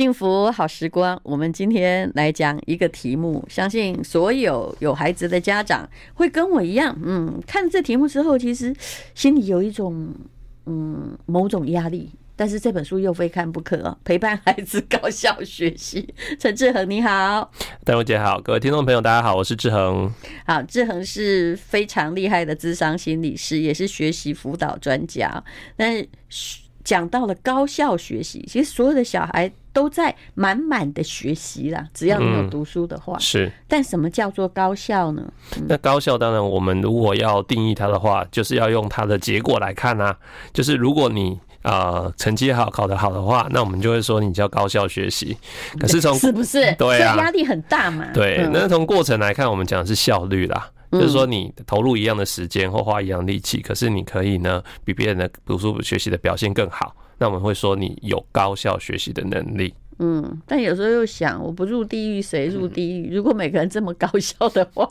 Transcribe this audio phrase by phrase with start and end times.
[0.00, 8.74] 幸福好时光，我们今天来讲一个题目，相信所有有孩子的家长会跟我一样，嗯，看这题目之后，其实
[9.14, 10.08] 心里有一种
[10.64, 12.08] 嗯某种压力。
[12.34, 16.14] 但是这本书又非看不可，陪伴孩子高效学习。
[16.38, 17.52] 陈志恒你好，
[17.84, 20.10] 戴茹姐好，各位听众朋友大家好，我是志恒。
[20.46, 25.44] 好，志恒是非常厉害的智商心理师，也是学习辅导专家。
[25.76, 26.08] 但是
[26.84, 33.16] 讲到了高效学习，其实所有的小孩都在满满的学习啦，只要你有读书的话。
[33.16, 33.52] 嗯、是。
[33.68, 35.22] 但什么叫做高效呢？
[35.56, 40.16] 嗯、那高效当然，我们如果要定义它的话，就是要用它的结果来看啊。
[40.52, 45.36] 就是如果你啊、呃，成绩好，考得好的话，那我们就会说你叫高效学习。
[45.78, 46.72] 可是从是不是？
[46.76, 48.06] 对啊，压力很大嘛。
[48.14, 59.72] 对，那从过程来看，我们讲的是效率啦，嗯、就是说你投入一样的时间或花一样力气，可是你可以呢比别人的读书学习的表现更好，那我们会说你有高效学习的能力。
[60.02, 63.14] 嗯，但有时候又想，我不入地狱谁入地狱？
[63.14, 64.88] 如果每个人这么高效的话，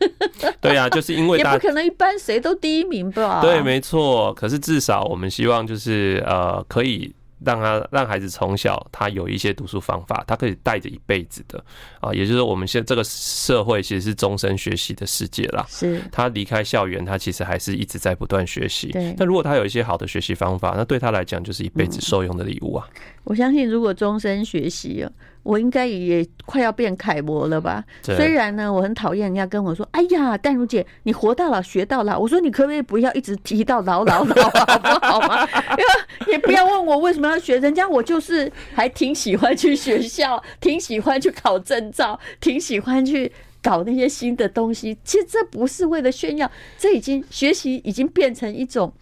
[0.60, 3.40] 对呀，就是因为也不可能一般谁都第一名吧？
[3.40, 4.34] 对，没错。
[4.34, 7.10] 可是至少我们希望就是呃，可以。
[7.44, 11.62] 让他让孩子从小他有一些读书方法，他可以带着一辈子的
[12.00, 15.64] 啊，也就是说，我们现在这个社会其实是终身学习的世界啦。
[15.68, 18.88] 是，他离开校园，他其实还是一直在不断学习。
[18.88, 22.86] 对，那如果他有一些好的学习方法，那对他来讲就是一辈子受用的礼物啊。
[23.24, 25.10] 我相信，如果终身学习啊。
[25.42, 27.82] 我应该也快要变楷模了吧？
[28.02, 35.48] 虽然呢，我很讨厌人家跟我说：“哎呀，淡如姐，你活到老学到老。”我说：“你可不可以不要一直提到老老老，好不好吗？
[35.78, 44.96] 因为也不要问我为什么要学，人家我就是还挺喜欢去学校，挺喜欢去考证照，挺喜欢去搞那些新的东西。
[45.04, 48.92] 其实这不是为了炫耀，这已经学习已经变成一种，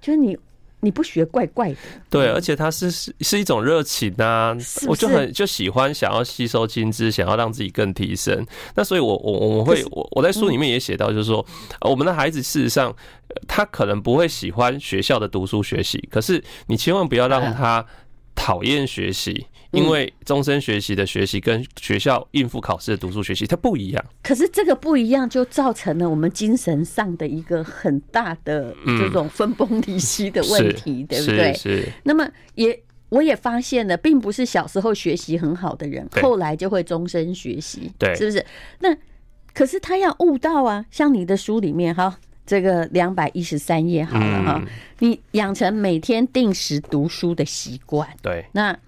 [0.00, 0.36] 就是你。”
[0.80, 1.76] 你不学怪怪的，
[2.10, 8.46] 对，而且它是是是一种热情啊，我就很就喜欢想要吸收金枝，想要让自己更提升。
[8.74, 11.44] 那所以我我我会我我在书里面也写到，就是说
[11.80, 12.94] 我们的孩子事实上
[13.48, 17.84] 他可能不会喜欢学校的读书学习，可是你千万不要让他
[18.34, 19.46] 讨厌学习。
[19.72, 31.52] 因为终身学习的学习跟学校应付考试的读书学习它不一样，可是这个不一样就造成了我们精神上的一个很大的这种分崩离析的问题，对不对？
[31.54, 31.84] 是。
[32.04, 32.78] 那么也
[33.08, 38.44] 我也发现了，并不是小时候学习很好的人，后来就会终身学习，对，是不是？
[38.80, 38.96] 那
[39.52, 44.62] 可是他要悟到啊，像你的书里面哈，这个两百一十三页好了哈，
[45.00, 48.78] 你养成每天定时读书的习惯，对，那。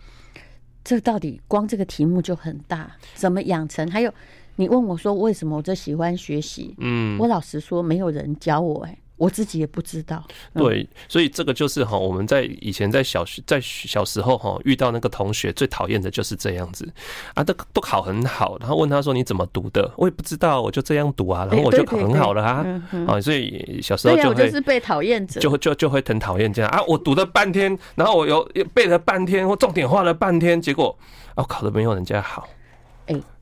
[0.88, 3.86] 这到底光这个题目就很大，怎么养成？
[3.90, 4.10] 还有，
[4.56, 6.74] 你问我说为什么我这喜欢学习？
[6.78, 10.24] 嗯，我老实说，没有人教我，哎，我自己也不知道。
[10.54, 16.90] 对，所以这个就是哈，我们在以前在小学在小时候哈，遇到那个同学最讨厌的就是这样子。
[17.34, 19.92] 啊，都都考很好，然后问他说你怎么读的？
[19.96, 22.64] 我也不知道，我就这样读啊，然后我就考很好了啊，
[23.06, 26.70] 啊，所以小时候就会就是被讨厌者，就会就就会很讨厌这样。
[26.70, 28.42] 啊，我读了半天，然后我又
[28.72, 30.96] 背了半天，或重点画了半天，结果
[31.34, 32.48] 哦考的没有人家好。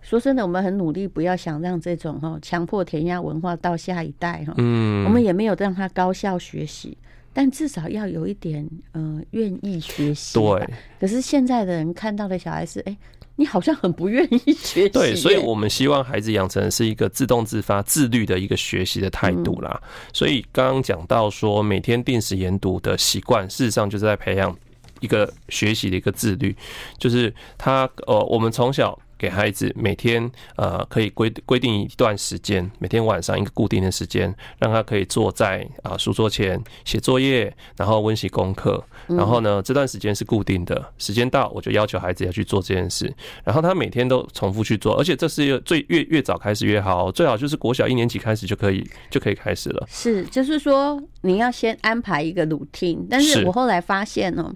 [0.06, 4.54] 哎，说真的，我们很努力，不要想让这种哈强迫填鸭文化到下一代哈。
[4.56, 6.96] 嗯，我们也没有让他高效学习，
[7.32, 10.38] 但至少要有一点嗯愿意学习。
[10.38, 10.68] 对。
[11.00, 12.96] 可是现在的人看到的小孩是，哎，
[13.34, 14.88] 你好像很不愿意学习。
[14.90, 19.82] 对，所以我们希望孩子养成是一个自动自发、自律的一个学习的态度啦。
[20.12, 24.56] 所以刚刚讲到说，每天定时研读的习惯，事实上就是在培养
[25.00, 26.56] 一个学习的一个自律，
[26.96, 28.96] 就是他呃，我们从小。
[29.18, 38.82] 给孩子每天呃可以规规定一段时间，每天晚上一个固定的时间，让他可以坐在啊书桌前写作业，然后温习功课。
[39.06, 43.12] 然后呢，这段时间是固定的，时间到我就要求孩子要去做这件事。
[43.44, 49.86] 然后他每天都重复去做，而且这是最越越早开始越好，最好就是国小一年级开始就可以就可以开始了。
[49.88, 54.52] 是，就是说你要先安排一个 routine，但是我后来发现呢。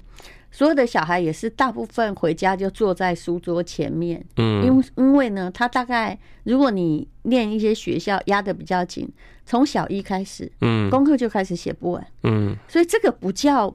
[0.51, 9.09] 所有的小孩也是大部分回家就坐在书桌前面，嗯，因为因为呢，他大概如果你念一些学校压的比较紧，
[9.47, 13.75] 从小一开始，嗯，功课就开始写不完，嗯，所以这个不叫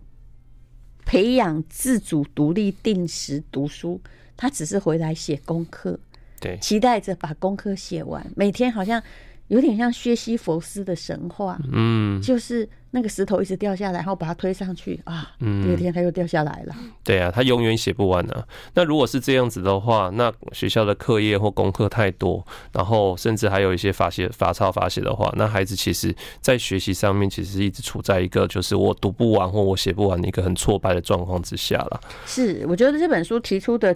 [1.06, 4.02] 培养自主独立定时读书，
[4.36, 6.00] 他只是回来写功课，
[6.42, 9.02] 对，期待着把功课写完，每天好像。
[9.48, 16.76] 有点像薛西弗斯的神话，嗯，就是那个石头一直掉下来，然后把它推上去啊，嗯，第二天它又掉下来了。
[17.04, 18.48] 对啊，他永远写不完啊。
[18.74, 22.44] 那如果是这样子的话，那学校的课业或功课太多，
[22.74, 32.02] 然后甚至还有一些罚写、罚抄、罚写的话，那孩子其实在学习上面其实一直处在一个就是我读不完或我写不完的一个很挫败的状况之下了。
[32.26, 33.96] 是，我觉得这本书提出的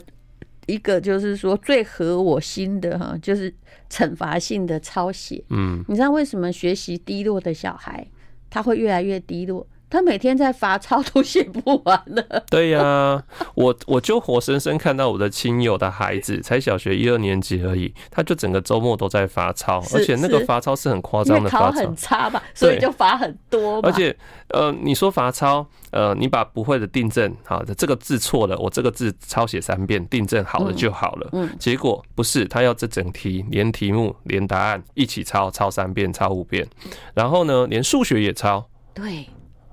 [0.70, 3.54] 一个就是说最合我心的哈，就是
[3.90, 5.44] 惩罚性的抄写。
[5.50, 8.06] 嗯，你知道为什么学习低落的小孩
[8.50, 9.66] 他会越来越低落？
[9.90, 12.44] 他每天在罚抄都写不完了。
[12.50, 13.24] 对呀、啊，
[13.56, 23.80] 我我就活生生看到我的亲友的孩子才小学一二年级而已，他就整个周末都在罚抄，而且那个罚抄是很夸张的罚很差吧，所以就罚很多。
[23.82, 24.16] 而且
[24.50, 31.30] 呃，你说罚抄，呃，你把不会的订正，好的这个字错了，我这个字抄写三遍，订正好了就好了。
[31.34, 36.68] 嗯，结果不是，他要这整题连题目连答案一起抄，抄三遍，抄五遍，
[37.14, 38.70] 然后呢，连数学也抄。
[38.94, 39.26] 对。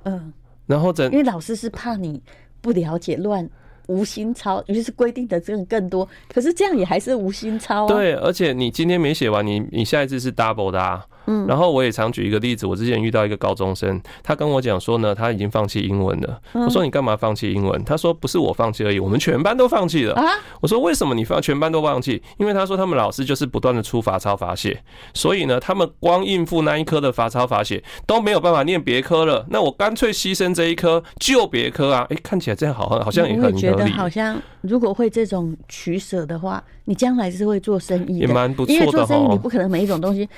[0.06, 0.32] 嗯，
[0.67, 2.23] 然后整，因为老师是怕你
[2.61, 3.49] 不了解乱
[3.88, 6.08] 无心抄，于是规定的这个更多。
[6.32, 7.88] 可是这样也还是无心抄啊。
[7.88, 11.05] 对，而且你今天没写完，你你下一次是 double 的啊。
[11.26, 16.40] 嗯，然后我也常举一个例子，我之前遇到一个高中生，他跟我讲说呢，他已经放弃英文了。
[16.52, 17.82] 我说你干嘛放弃英文？
[17.84, 20.25] 他说不是我放弃而已，我们全班都放弃了啊。
[20.61, 22.23] 我说为什么你放全班都放弃？
[22.38, 24.82] 因为他说他们老师就是不断的出罚抄罚写，
[25.14, 29.44] 所以呢，他们光应付那一科的罚抄罚写都没有办法念别科了。
[29.50, 32.06] 那我干脆牺牲这一科就别科啊！
[32.11, 33.61] 哎，看起来这样好像好 像也很合理。
[33.61, 38.75] 觉得好像如果会这种取舍的话，你将来是会做生意的，也蛮不错的。
[38.75, 40.29] 因为做生意你不可能每一种东西。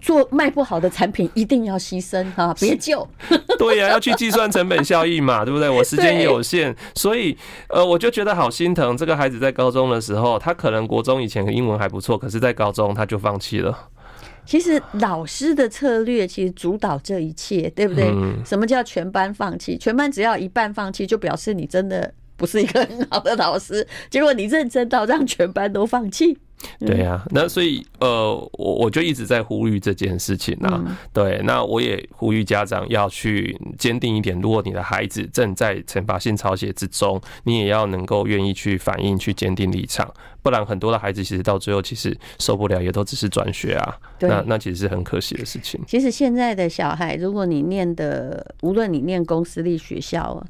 [0.00, 3.06] 做卖不好的产品一定要牺牲哈， 别救。
[3.58, 5.68] 对呀、啊，要去计算成本效益嘛，对不对？
[5.70, 7.36] 我时间有限，所以
[7.68, 8.96] 呃，我就觉得好心疼。
[8.96, 13.76] 这个孩子在高中的时候，他可能国中以前英文还不错，可是在高中他就放弃了。
[14.44, 18.14] 其实老师的策略其实主导这一切，对不对？
[18.44, 19.76] 什么叫全班放弃？
[19.76, 23.84] 全班只要一半放弃，就表示你真的不是一个很好的老师。
[24.08, 26.38] 结果你认真到让全班都放弃。
[26.80, 30.82] 对呀、啊，那所以呃，我我就一直在呼吁这件事情啊。
[31.12, 34.38] 对，那我也呼吁家长要去坚定一点。
[34.40, 40.12] 如果你的孩子正在惩罚性抄写之中，你也要能够愿意去反映、去坚定立场。
[40.42, 43.96] 不然，很多的孩子其实到最后其实受不了，也都只是转学啊。
[44.20, 45.80] 那那其实是很可惜的事情。
[45.86, 50.46] 其实现在的小孩，如果你念的，无论你念公私立学校啊。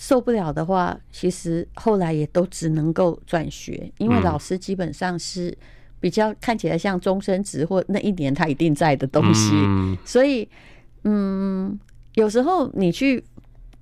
[0.00, 5.54] 受不了的话，其实后来也都只能够转学，因为老师基本上是
[6.00, 9.52] 比较看起来像终身职或那一年他一定在的东西，
[10.02, 10.48] 所以
[11.04, 11.78] 嗯，
[12.14, 13.22] 有时候你去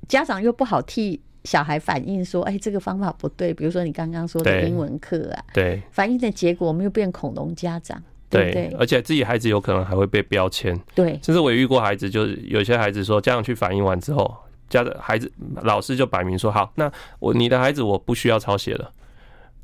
[0.09, 8.75] 家长又不好替小孩反映说，哎，这个方法不对，比如说你刚刚说的英文课啊，对，反映的结果我们又变恐龙家长，对？
[8.77, 14.37] 而且自己孩子有可能还会被标签，对，甚至我也遇过孩子，就是有些孩子说家长去反映完之后。
[14.69, 15.31] 家的孩子，
[15.63, 18.91] 老师就摆明说好，那我你的孩子我不需要抄写了。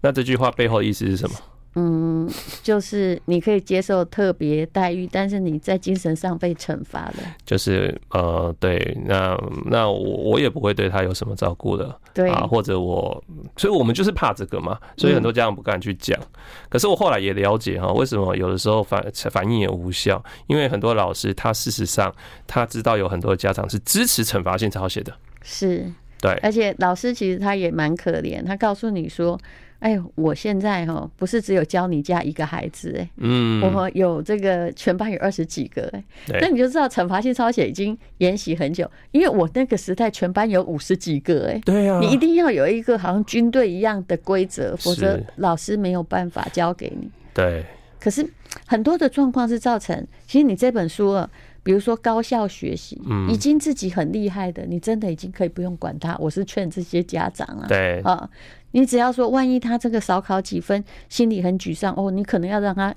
[0.00, 1.36] 那这句话背后的意思是什么？
[1.76, 2.30] 嗯，
[2.62, 7.14] 就是你可以接受特别待遇，但是你在精神上被惩罚了。
[7.44, 9.36] 就是呃，对，那
[9.66, 13.20] 那我我也不会对他有什么照顾的，对啊，或者我，
[13.56, 16.16] 所以我们就是怕这个嘛，所以很多家长不敢去讲。
[16.20, 16.26] 嗯、
[16.68, 20.22] 可是我后来也了解哈，为什么有的时候反反应也无效？
[20.46, 22.14] 因为很多老师他事实上
[22.46, 25.12] 他知道有很多家长是支持惩罚性抄写的，
[25.42, 25.84] 是
[26.20, 29.36] 对，而且老师其实他也蛮可怜，他告诉你说。
[29.84, 36.02] 哎呦，我现在哈不是只有教你家一个孩子哎，嗯，我们有这个全班有二十几个哎，
[36.40, 47.10] 那你就知道惩罚性抄写已经沿袭很久，因为我那个时代全班有五十几个哎，对啊，你一定要有一个好像军队一样的规则，否则老师没有办法教给你。
[47.34, 47.62] 对，
[48.00, 48.26] 可是
[48.66, 49.94] 很多的状况是造成，
[50.26, 51.28] 其实你这本书啊，
[51.62, 56.16] 比如说高效学习，已经自己很厉害的，你真的已经可以不用管他。
[56.18, 58.30] 我是劝这些家长啊，对啊。
[58.74, 62.92] 你只要说，万一他这个少考几分，心里很沮丧哦，你可能要让他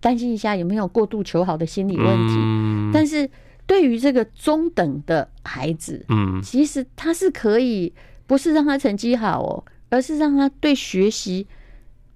[0.00, 2.90] 担心一下有没有过度求好的心理问题。
[2.92, 3.30] 但是
[3.64, 7.94] 对于这个中等的孩子，嗯，其实他是可以，
[8.26, 11.46] 不是让他成绩好哦，而是让他对学习，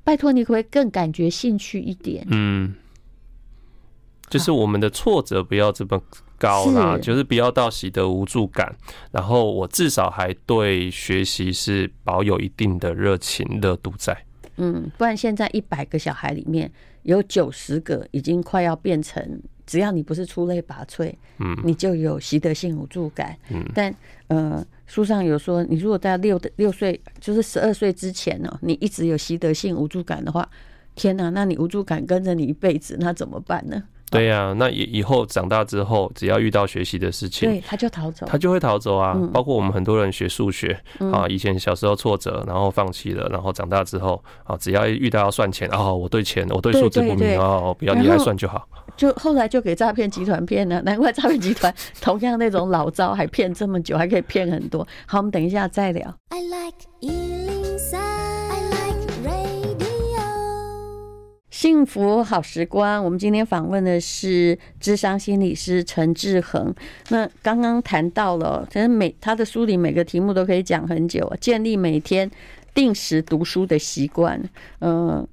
[0.03, 2.27] 拜托你可不可以更感觉兴趣一点？
[2.33, 2.75] 嗯，
[4.29, 6.03] 就是我们的挫折不要这么。
[6.39, 8.75] 高啦，就是不要到习得无助感，
[9.11, 14.17] 然后我至少还对学习是保有一定的热情热度在。
[14.57, 16.71] 嗯，不然现在一百个小孩里面
[17.03, 23.37] 有九十个已经快要变成，只要你不是出类拔萃，嗯，你就有习得性无助感。
[23.51, 23.95] 嗯，但
[24.27, 30.49] 呃，书上有说，你如果在六的六岁，就是十二岁之前呢，你一直有习得性无助感的话，
[30.97, 33.83] 天哪，那你无助感跟着你一辈子，那怎么办呢？
[34.11, 39.13] 对呀、啊，那以以后长大之后，只要遇到学习的事情，对，他就逃走，他就会逃走啊。
[39.17, 48.67] 嗯、包括我们很多人学数学、嗯、啊，以前小时候挫折，然后放弃了，然后长大之后啊，只要遇到要算钱啊，我对钱，我对数字不明哦，不要你来算就好。
[48.97, 54.87] 就后来就给诈骗集团骗了，难怪诈骗集团 同样那种老招还骗这么久，还可以骗很多。
[55.07, 56.13] 好，我们等一下再聊。
[56.31, 57.58] I like
[61.59, 66.73] 幸福好时光，我们今天访问的是智商心理师陈志恒。
[67.09, 71.37] 那刚刚谈到了，其实每他的书里每个题目都可以讲很久。
[71.41, 72.31] 建立每天
[72.73, 74.41] 定时读书的习惯，
[74.79, 75.27] 嗯，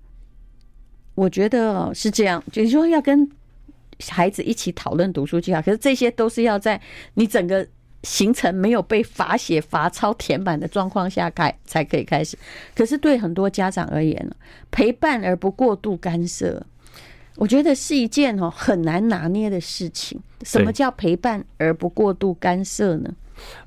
[1.14, 3.30] 我觉得是这样，就是说要跟
[4.10, 5.62] 孩子一起讨论读书计划。
[5.62, 6.82] 可是这些都是要在
[7.14, 7.68] 你整个。
[8.06, 12.38] 行程没有被罚写罚抄填满的状况下开才可以开始，
[12.76, 14.30] 可是对很多家长而言，
[14.70, 16.64] 陪伴而不过度干涉，
[17.36, 20.22] 我觉得是一件哦很难拿捏的事情。
[20.44, 23.12] 什么叫陪伴而不过度干涉呢？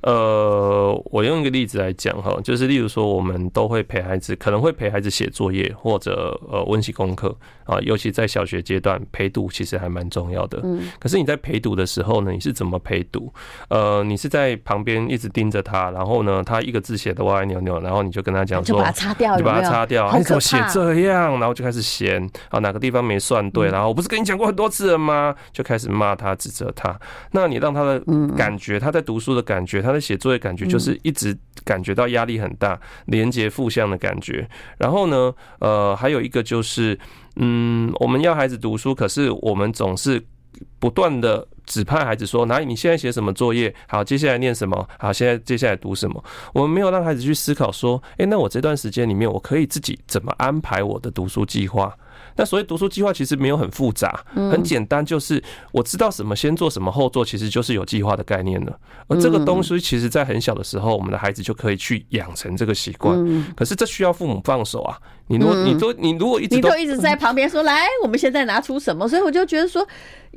[0.03, 7.35] 呃，我用一个例子来讲哈，就是例如说，我们都会陪孩子，可能会陪孩子写作业或者呃温习功课
[7.65, 10.61] 啊，尤其在小学阶段陪读其实还蛮重要的。
[10.63, 13.33] 嗯，可是你在陪读的时候呢，你是怎么陪读？
[13.69, 21.39] 呃，你是在旁边一直盯着他，然后呢，他一个字写的歪歪扭扭，然后你就跟他讲说，就把它擦掉，就把它擦掉，你怎么写这样？
[21.39, 25.35] 然后就开始嫌啊，哪个地方没算对，然后我不是跟你讲过很多次了吗？
[25.53, 26.99] 就开始骂他、指责他。
[27.33, 28.03] 那你让他的
[28.37, 34.49] 感觉，他在读书的感觉，他的写作业感觉，就是一直感觉到压力很大，连接负向的感觉。
[34.79, 36.99] 然后呢，呃，还有一个就是，
[37.37, 40.23] 嗯，我们要孩子读书，可是我们总是
[40.79, 43.75] 不断的指派孩子说，哪里你现在写什么作业？
[43.87, 44.89] 好，接下来念什么？
[44.99, 46.23] 好，现在接下来读什么？
[46.53, 51.97] 我们没有让孩子去思考说，诶，那我这段时间里面，我可以自己怎么安排我的读书计划？
[52.39, 55.43] 那所谓读书计划其实没有很复杂，很简单，就是
[55.73, 58.79] 我知道什么先做什么后做，其实就是有计划的概念了。
[59.09, 63.45] 而这个东西其实在很小的时候，我们的孩子就可以去养成这个习惯。
[63.57, 64.97] 可是这需要父母放手啊！
[65.27, 69.09] 你如果你都你如果一直你都一直在旁边说，来，我们现在拿出什么？
[69.09, 69.87] 所以我就觉得说，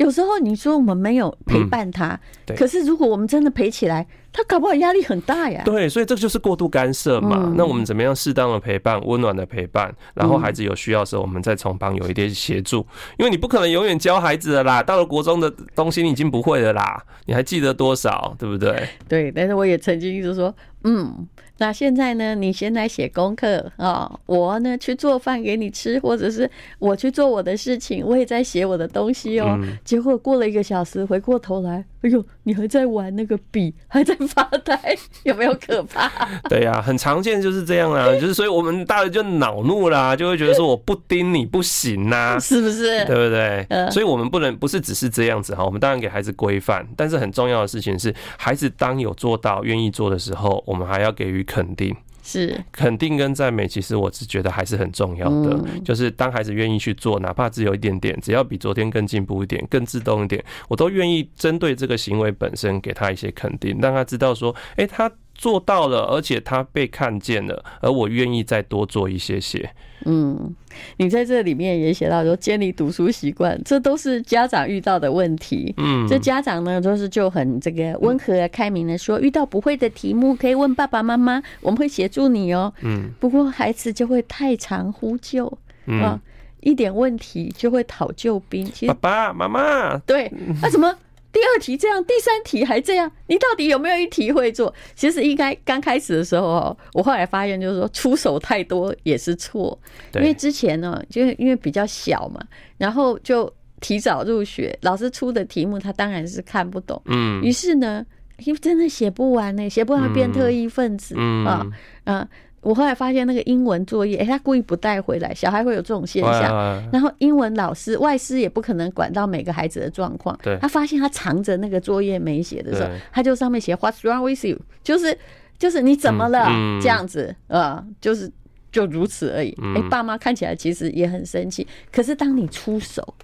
[0.02, 2.20] 有时候你说我们没有陪伴他，
[2.58, 4.08] 可是如果我们真的陪起来。
[4.34, 5.62] 他搞不好压力很大呀。
[5.66, 7.54] 对，所以这就是过度干涉嘛。
[7.58, 12.78] 那我们怎么样适当的陪伴，温暖的陪伴，然后孩子有需要的时候，我们再从旁有一点协助。
[13.20, 18.88] 因为你不可能永远教孩子的啦，到了国中的东西你已经不会了啦，你还记得多少，对不对？
[19.06, 21.28] 对，但是我也曾经一直说，嗯。
[21.58, 22.34] 那现在呢？
[22.34, 29.60] 你先来写功课啊，我呢去做饭给你吃，或者是我去做我的事情，我也在写我的东西哦。
[29.86, 34.76] 结果过了一个小时，回过头来，哎呦，你还在玩那个笔，还在发呆，
[35.22, 36.10] 有没有可怕？
[36.50, 43.06] 对呀，很常见就是这样啊， 就是所以我们大人就恼怒啦，就会觉得说我不盯你不行呐，是不是？
[43.06, 43.68] 对不对？
[43.92, 51.46] 所以我们不能不是只是这样子哈，我们当然给孩子规范，但是很重要的事情是，孩子当有做到愿意做的时候，我们还要给予。
[51.52, 55.60] 肯定是肯定跟赞美，其实我是觉得还是很重要的。
[55.84, 69.68] 就是当孩子愿意去做，哪怕只有一点点，只要比昨天更进步一点、更自动一点，我都愿意针对这个行为本身给他一些肯定，让他知道说，哎，他做到了，而且他被看见了，而我愿意再多做一些些。
[70.06, 70.56] 嗯，
[70.98, 75.74] 你在这里面也写到说，建立读书习惯，这都是家长遇到的问题。
[75.78, 82.72] 嗯，这家长呢都是就很这个温和开明的说，遇到不会的题目可以问爸爸妈妈，我们会协助你哦。
[82.84, 85.52] 嗯，不过孩子就会太常呼救，
[85.88, 86.22] 啊，
[86.60, 88.64] 一点问题就会讨救兵。
[88.72, 90.32] 其实爸爸妈妈，对，
[90.62, 90.96] 那怎么？
[91.32, 94.74] 第二题这样，第三题还这样，你到底有没有一题会做？
[94.96, 99.80] 其实应该刚开始的时候，我后来发现就是说出手太多也是错，
[100.16, 102.42] 因为之前呢，就因为比较小嘛，
[102.78, 108.06] 然后就提早入学，老师出的题目他当然是看不懂，嗯，于是呢，
[108.40, 111.66] 因为真的写不完呢，写不完变特异分子啊，
[112.06, 112.28] 嗯。
[112.62, 116.82] 我后来发现那个英文作业，哎，他故意不带回来，小孩会有这种现象。
[116.92, 120.38] 然后英文老师、外师也不可能管到每个孩子的状况。
[120.62, 124.60] 他发现他藏着那个作业没写的时候，他就上面写 What's wrong with you？
[124.84, 125.18] 就是
[125.58, 126.48] 就是你怎么了？
[126.80, 128.32] 这样子啊，就是
[128.72, 129.58] 就如此而已。
[129.76, 131.68] 哎，爸妈看起来其实也很生气。
[131.92, 133.16] 可是当你出手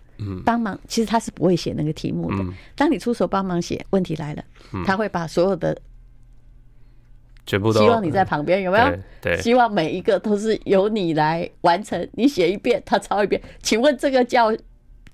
[0.44, 2.44] 帮忙，其实他是不会写那个题目的。
[2.76, 4.44] 当你出手帮忙写，问题来了，
[4.84, 5.78] 他会把所有的。
[7.48, 8.94] 全部都希望你在旁边，有没有？
[9.22, 12.08] 对，希望每一个都是由你来完成。
[12.14, 13.42] 你写一遍，他抄一遍。
[13.64, 14.56] 请问这个叫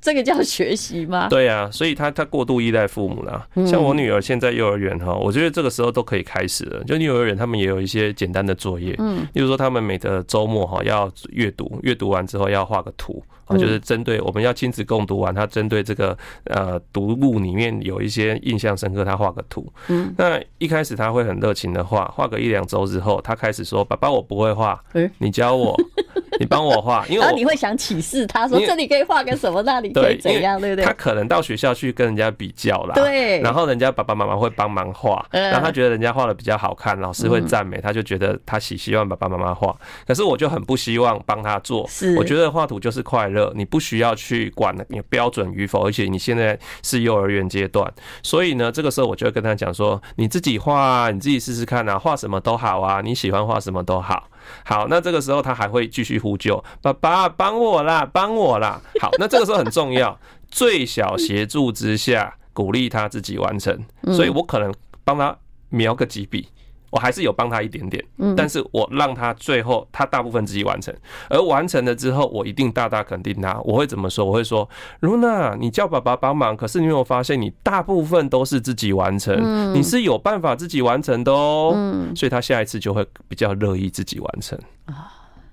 [0.02, 1.30] 这个叫学习吗？
[1.30, 3.48] 对啊，所以他他过度依赖父母啦。
[3.66, 6.84] 像我女儿现在幼儿园哈，我觉得这个时候都可以开始了。
[6.84, 13.24] 就幼儿园他们也有一些简单的作业，嗯，例如说他们每个周末哈要阅读，阅读完之后要画个图。
[13.46, 19.72] 啊，就是针对我们要亲子共读完，他针对这个呃读物里面有一些印象深刻，他画个图。
[19.88, 24.82] 嗯，那一开始他会很热情的画，画个一两周之后，他开始说：“爸爸，我不会画，
[25.18, 25.76] 你教我，
[26.40, 30.86] 你帮我画。”因为你会想启示他说：“这里可以画个什么，那里可以，怎样对不对？
[30.86, 39.76] 他可能到学校去跟人家比较啦，对，然后人家爸爸妈妈会帮忙画，然后他觉得人家画的比较好看，老师会赞美，他就觉得他喜希望爸爸妈妈画。
[40.08, 54.30] 可是我就很不希望帮他做，是，我觉得画图就是快乐，你不需要去管你标准与否，而且你现在是幼儿园阶段，所以呢，这个时候我就会跟他讲说，你自己画，你自己试试看啊，画什么都好啊，你喜欢画什么都好。
[54.64, 58.80] 好，那这个时候他还会继续呼救，爸爸帮我啦，帮我啦。
[59.02, 60.18] 好，那这个时候很重要，
[60.50, 63.78] 最小协助之下，鼓励他自己完成。
[64.14, 64.74] 所以我可能
[65.04, 65.36] 帮他
[65.70, 66.48] 描个几笔。
[66.94, 68.06] 我还是有帮他一点点，
[68.38, 70.94] 但是我让他最后他大部分自己完成，
[71.28, 73.60] 而完成了之后，我一定大大肯定他。
[73.62, 74.24] 我会怎么说？
[74.24, 74.70] 我会说
[75.02, 81.76] ，Luna，你叫爸爸帮忙，可是你有没有发现，你大部分都是自己完成，你是有办法自己完成的哦。
[82.16, 84.56] 所以他下一次就会比较乐意自己完成。
[84.86, 85.12] 啊，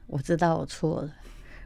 [0.08, 1.08] 我知道我错了。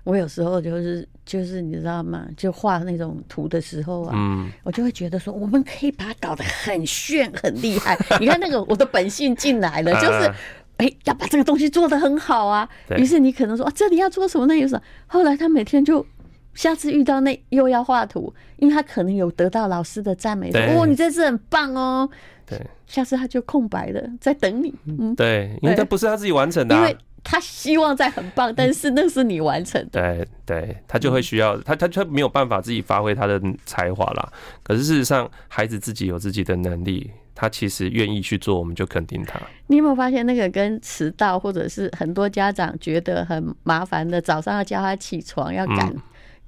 [0.04, 2.26] 我有时候就是就是你知道吗？
[2.36, 7.98] 就画那种图的时候啊，嗯，我就会觉得说，我们可以把它搞得很炫很厉害。
[8.20, 10.30] 你看那个我的本性进来了， 就是
[10.76, 12.68] 哎要把这个东西做得很好啊。
[12.96, 14.46] 于是你可能说啊，这里要做什么？
[14.46, 14.82] 那有什么？
[15.06, 16.06] 后来他每天就
[16.52, 22.06] 下次遇到那又要画图，因为他可能有得到老师的赞美，说哦你这次很棒哦。
[22.46, 24.74] 对，下次他就空白了，在等你。
[24.84, 26.86] 嗯，对，因为这不是他自己完成的啊。
[27.24, 30.00] 他希望在很棒，但是那是你完成的。
[30.00, 34.32] 对对，他就会需要他，他他没有办法自己发挥他的才华啦。
[34.62, 39.40] 可是事实上，孩子自己有自己的能力，他其实愿意去做，我们就肯定他。
[39.68, 45.94] 你有没有发现，那个跟迟到，或者是很多家长觉得很麻烦的，早上要叫他起床，要赶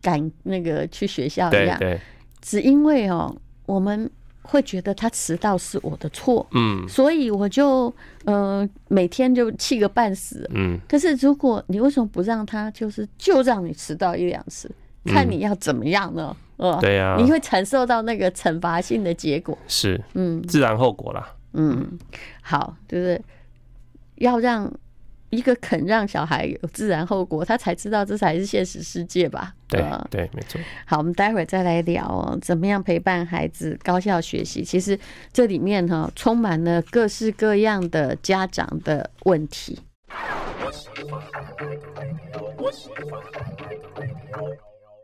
[0.02, 1.78] 赶那个去学校一样？
[1.78, 1.98] 对，
[2.42, 4.10] 只因为哦，我们。
[4.46, 7.92] 会觉得他迟到是我的错，嗯，所以我就
[8.24, 10.78] 呃每天就气个半死，嗯。
[10.88, 14.70] 可是如果你为什么不让他，就是就让你迟到一两次，
[15.04, 16.36] 看你要怎么样呢？
[16.56, 21.98] 呃，对呀，你会承受到那个惩罚性的结果，是，嗯，自然后果啦，嗯，
[22.40, 23.20] 好，就是
[24.14, 24.72] 要让。
[25.30, 29.52] 一个肯让小孩有自然后果，他才知道这才是现实世界吧？
[29.66, 30.60] 对对，没错。
[30.84, 34.62] 好，我们待会儿再来聊哦，怎么样陪伴孩子高效学习？
[34.62, 34.98] 其实
[35.32, 39.80] 这里面哈充满了各式各样的家长的问题。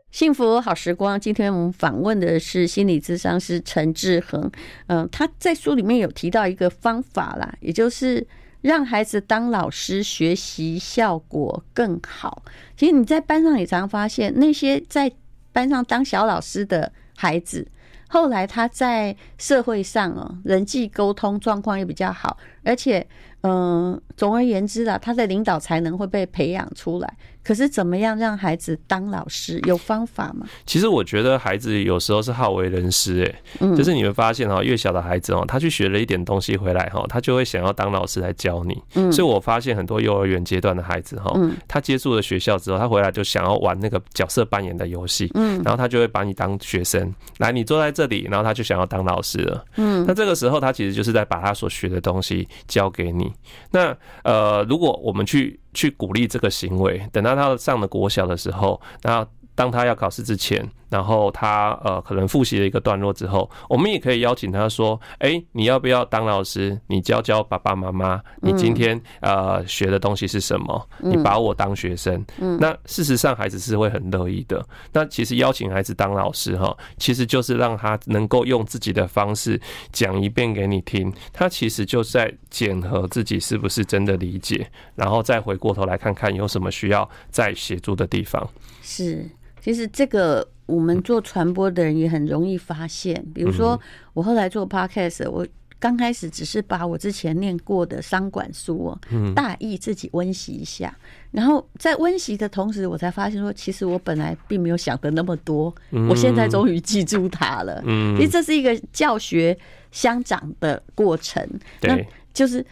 [0.09, 4.49] 幸福好时光，今天我们访问的是心理咨商师陈志恒。
[4.87, 8.25] 嗯，他在书里面有提到一个方法啦，也就是。
[8.63, 12.43] 让孩子当老师，学习效果更好。
[12.77, 15.11] 其实你在班上也常发现，那些在
[15.51, 17.67] 班上当小老师的孩子，
[18.07, 23.05] 后来他在社会上哦，人际沟通状况也比较好，而且，
[23.41, 27.17] 嗯，总而言之啊，他的领导才能会被培养出来。
[27.43, 29.59] 可是怎么样让孩子当老师？
[29.65, 30.47] 有方法吗？
[30.65, 33.23] 其实我觉得孩子有时候是好为人师，
[33.59, 38.81] 哎，就是你会发现哈，越小的孩子哦，他去学了一点东西回来哈，他就会想要当老师来教你。
[38.95, 41.33] 嗯所以我发现很多幼儿园阶段的孩子哈，
[41.67, 49.65] 他接触了学校之后，他回来就想要玩那个角色扮演的游戏，嗯然后他就会把你当学生，来你坐在这里，然后他就想要当老师了。
[49.75, 53.31] 嗯，那这个时候他其实就是在把他所学的东西教给你。
[53.71, 55.59] 那呃，如果我们去。
[55.73, 60.67] 去鼓励这个行为，等到他上了国小的时候，那当他要考试之前。
[60.89, 66.79] 然后他呃可能复习了一个段落之后，我们也可以邀请他说：“哎，你要不要当老师？
[66.85, 70.87] 你教教爸爸妈妈，你今天呃学的东西是什么？
[70.99, 72.23] 你把我当学生。”
[72.59, 74.63] 那事实上孩子是会很乐意的。
[74.91, 79.59] 那其实邀请孩子当老师哈，其实就是让他能够用自己的方式
[79.91, 81.11] 讲一遍给你听。
[81.31, 88.47] 他其实就在检核自己是不是真的理解，然后再回过头来看看有什么需要再协助的地方。
[88.83, 89.27] 是，
[89.63, 90.45] 其实这个。
[90.65, 93.79] 我们做传播的人也很容易发现，比如说
[94.13, 95.45] 我后来做 podcast，我
[95.77, 98.97] 刚开始只是把我之前念过的商管书
[99.35, 100.97] 大意自己温习一下，
[101.31, 105.75] 然后在温习的同时，我才发现说，其实我本来并没有想的那么多，
[106.09, 107.83] 我现在终于记住它了。
[107.85, 109.55] 嗯，其实这是一个教学
[109.91, 111.45] 相长的过程，
[111.81, 111.99] 那
[112.33, 112.65] 就是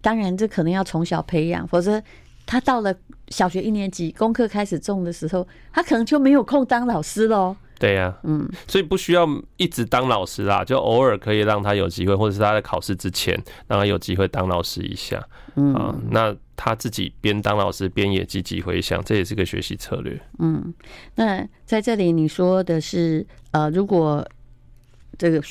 [0.00, 2.02] 当然这可能要从小培养，否则
[2.46, 2.94] 他到了。
[3.28, 7.56] 小学一年级功课开始重的时候，他可能就没有空当老师喽。
[7.78, 9.26] 对呀，嗯，所以不需要
[9.56, 13.34] 一直当老师啦，就偶尔可以让他有机会，或者是他在考试之前
[13.66, 15.26] 让他有机会当老师一下。
[15.56, 20.20] 嗯，啊，那他自己边当老师边也积极回想，这也是个学习策略。
[20.38, 20.72] 嗯，
[21.14, 24.22] 那在这里你说的是，呃，如果
[25.16, 25.42] 这个。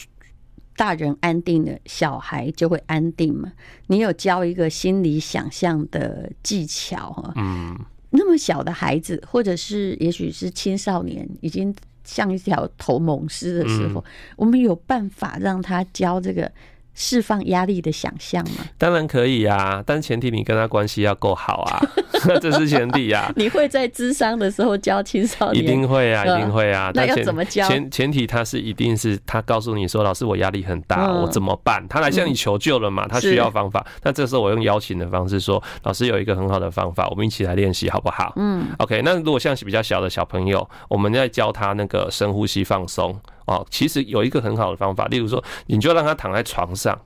[0.75, 3.51] 大人安定了，小孩就会安定嘛。
[3.88, 7.33] 你有教一个心理想象的技巧哈？
[7.36, 7.77] 嗯，
[8.12, 16.51] 那么小的孩子，或者是也许是青少年，已经像一条头猛狮的时候，嗯、我们有办法让他教这个。
[16.95, 18.65] 释放压力的想象吗？
[18.77, 21.81] 当然可以呀、啊，但前提你跟他关系要够好啊，
[22.41, 23.33] 这是前提呀、啊。
[23.38, 25.63] 你会在智商的时候教青少年？
[25.63, 26.91] 一定会啊，一定会啊。
[26.93, 27.67] 那要怎么教？
[27.67, 31.86] 前前提他是一定是他告诉你说，老师我压力很大，嗯、我怎么办？
[31.88, 33.07] 他来向你求救了嘛？
[33.07, 33.86] 他需要方法。
[34.03, 38.33] 那这时候我用邀请的方式说，老师有一个很好的方法，我们一起来练习好不好？
[38.36, 39.01] 嗯，OK。
[39.03, 43.19] 那如果像是比较小的小朋友，我们在教他那个深呼吸放松。
[43.45, 46.97] 哦，其实有一个很好的方法，例如说，你就让他躺在床上，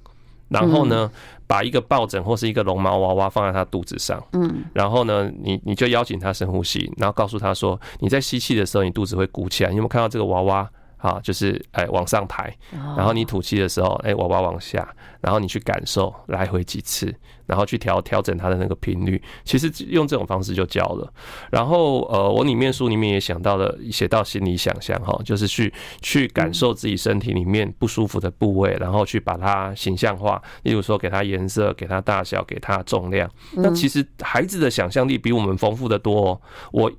[0.50, 1.10] 然后呢，
[1.48, 10.70] 把一个抱枕或是一个绒毛娃娃放在他肚子上，嗯，然后呢，你你就邀请他深呼吸，然后告诉他说，你在吸气的时候，你肚子会鼓起来，你有没有看到这个娃娃？
[10.98, 12.54] 好，就是哎往上抬，
[12.96, 14.88] 然后你吐气的时候，哎娃娃往下，
[15.22, 17.14] 然后你去感受来回几次，
[17.46, 19.22] 然后去调调整它的那个频率。
[19.44, 21.14] 其实用这种方式就教了。
[21.52, 30.42] 然后呃，我里面书里面也想到了，写到心理想象哈，就是去去感受自己身体里面不舒服的部位，然后去把它形象化。
[30.64, 33.30] 例如说，给它颜色，给它大小，给它重量。
[33.54, 36.42] 那其实孩子的想象力比我们丰富的多哦。
[36.72, 36.92] 我。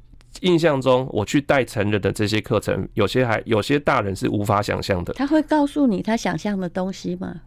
[0.42, 5.12] 印象中，我去带成人的这些课程，有些还有些大人是无法想象的。
[5.14, 7.40] 他会告诉你他想象的东西吗？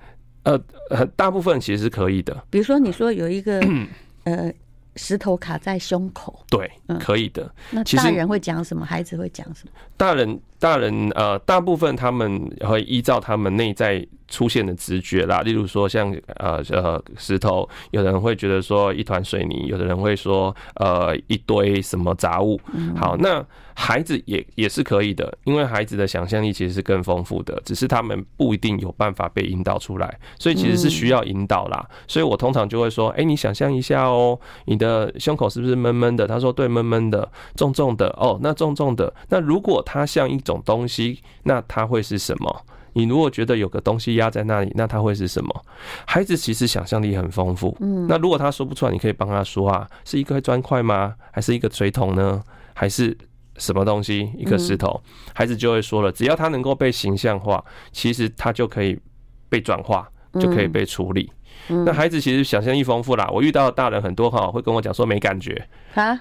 [0.44, 0.60] 呃，
[1.16, 2.36] 大部分其实是可以的。
[2.50, 3.62] 比如说，你说有一个
[4.24, 4.52] 呃
[4.96, 7.54] 石头卡在胸口，对，可以的。
[7.70, 8.86] 那大人会讲什么？
[8.86, 9.72] 孩子会讲什么？
[9.98, 14.06] 大人，大人，呃，大部分他们会依照他们内在。
[14.32, 22.60] 出现的直觉啦，例如说像呃呃石头，有人会觉得说一团水泥，有的人会说呃一堆什么杂物。
[22.96, 31.86] 好，那孩子也也是可以的，因为孩子的想象力其实是更丰富的，只是他们不一定有办法被引导出来，所以其实是需要引导啦。
[32.08, 36.26] 所以我通常就会说，哎，你想象一下哦，你的胸口是不是闷闷的？
[36.26, 38.08] 他说对，闷闷的，重重的。
[38.18, 42.66] 哦，那重重的，那如果它像一种东西，那它会是什么？
[42.94, 45.66] 你如果觉得有个东西压在那里，那它会是什么？
[46.06, 47.76] 孩子其实想象力很丰富。
[47.80, 51.16] 嗯，那如果他说不出来，你可以帮他说啊，是一块砖块吗？
[51.32, 52.42] 还是一个水桶呢？
[52.74, 53.18] 还是
[53.58, 54.32] 什么东西？
[54.38, 55.02] 一个石头？
[55.34, 59.00] 孩子就会说了，只要他能够被形象化，其实他就可以
[59.50, 61.32] 被转化，就可以被处理。
[61.68, 63.30] 那孩子其实想象力丰富啦。
[63.32, 66.20] 我遇到的大人很多哈，会跟我讲说没感觉啊，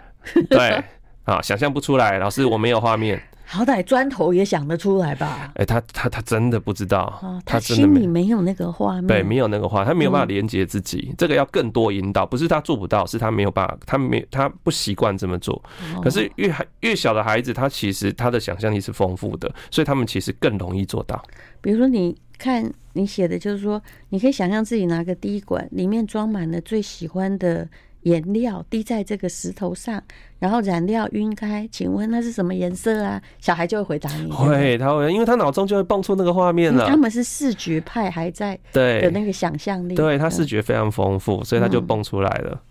[0.49, 0.83] 对
[1.25, 3.21] 啊，想象不出来，老师我没有画面。
[3.53, 5.53] 好歹砖头也想得出来吧？
[5.57, 11.13] 哎，他他他真的不知道，他心里没有那个画面，对，没有那个画，他没有办法连接自己。
[11.19, 15.61] 这个要更多引导，不是他做不到，是他没有办法，他没他不习惯这么做。
[16.01, 21.21] 可是越孩越小的孩子，他其实他的想象力是丰富的，所以他们其实更容易做到。
[21.61, 27.69] 比如说，你看你写的就是说，你可以想象自己拿个滴管，里面装满了最喜欢的。
[28.03, 30.03] 颜料滴在这个石头上，
[30.39, 33.21] 然后染料晕开，请问那是什么颜色啊？
[33.41, 34.31] 小孩就会回答你。
[34.31, 36.87] 会，他会，因为他脑中就会蹦出那个画面了。
[36.87, 39.95] 他们是视觉派，还在对的那个想象力。
[39.95, 42.63] 对，他视觉非常丰富，所以他就蹦出来了。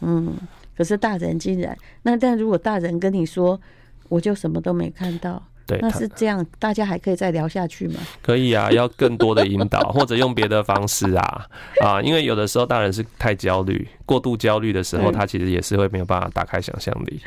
[0.00, 0.34] 嗯，
[0.76, 3.60] 可是大人竟然那，但如果大人跟你说，
[4.08, 5.42] 我就什么都没看到。
[5.70, 8.00] 对，那是这样，大家还可以再聊下去吗？
[8.22, 11.46] 可以啊，要更多的引导， 或者用别的方式啊
[11.82, 17.20] 啊，因为有的时候大人是太焦虑、过度焦虑的时候，他其实也是会没有办法打开想象力。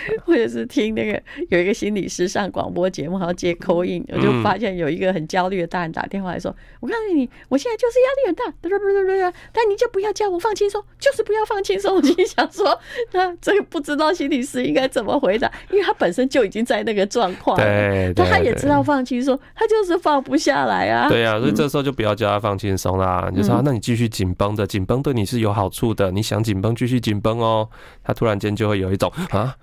[0.24, 12.78] 或者是听那个有一个心理师上广播节目，然后接 call in，我就发现有一个很焦虑的大人打电话来说：“我告诉你，我现在就是压力很大，对对对对对，但你就不要叫我放轻松，就是不要放轻松。”我心想说
[13.12, 27.68] ：“那这个不知道心理师应该怎么回答，因为他本身就已经在那个状况，对，但他也知道放轻松，他就是放不下来啊。”对啊，所以这时候就不要叫他放轻松啦，你就说：“那你继续紧绷着，紧绷对你是有好处的，你想紧绷继续紧绷哦。”
[28.02, 29.54] 他突然间就会有一种啊。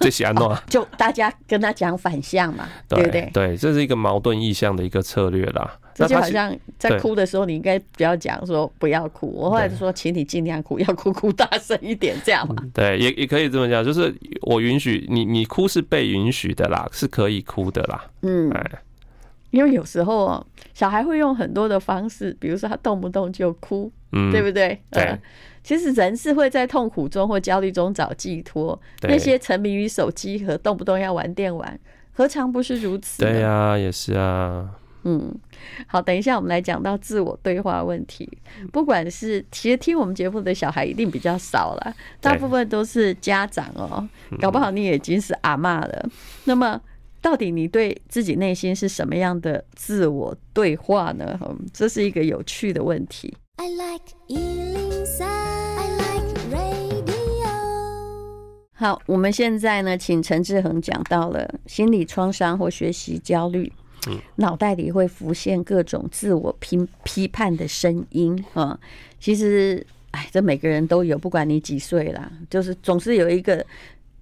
[0.00, 3.30] 最喜欢弄，就大家跟他讲反向嘛，对不对？
[3.32, 5.78] 对，这是一个矛盾意向的一个策略啦。
[5.94, 12.56] 这就好像在哭的时候，你应该不要讲说不要哭，我后来就说，请你尽量哭，要哭哭大声一点，这样嘛。
[12.74, 18.04] 对，也也可以这么讲，就是我允许你，你哭是被允许的啦，是可以哭的啦。
[18.22, 18.52] 嗯，
[19.52, 24.76] 因为有时候小孩会用很多的方式，比如说他动不动就哭，嗯，对不对？
[24.90, 25.16] 对。
[25.64, 28.80] 其实人是会在痛苦中或焦虑中找寄托。
[29.02, 31.76] 那些沉迷于手机和动不动要玩电玩，
[32.12, 33.24] 何尝不是如此？
[33.24, 34.70] 对呀，也是啊。
[35.06, 35.34] 嗯，
[35.86, 38.26] 好，等一下我们来讲到自我对话问题。
[38.72, 44.08] 不管是其实听我们节目的小孩一定比较少了，大部分都是家长哦。
[44.40, 46.08] 搞不好你已经是阿妈了。
[46.44, 46.80] 那么，
[47.20, 51.38] 到底你对自己内心是什么样的自我对话呢？
[51.42, 53.34] 嗯，这是一个有趣的问题。
[53.56, 57.46] I like 一零三，I like radio.
[58.72, 63.72] 好，我们现在呢，请陈志恒讲到了心理创伤或学习焦虑，
[64.08, 68.76] 嗯，脑袋里会浮现各种自我批批判的声音啊。
[69.20, 73.64] 其实，哎，这每个人都有，不管你几岁啦，就是总是有一个